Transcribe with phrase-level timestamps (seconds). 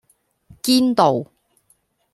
[0.63, 1.27] 堅道